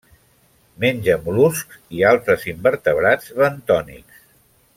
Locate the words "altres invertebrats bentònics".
2.13-4.27